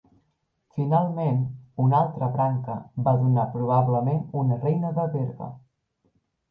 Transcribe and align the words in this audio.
Finalment 0.77 1.37
una 1.85 1.99
altra 1.99 2.31
branca 2.39 2.79
va 3.09 3.15
donar 3.25 3.47
probablement 3.59 4.27
una 4.45 4.63
reina 4.67 4.95
de 4.99 5.11
Brega. 5.17 5.57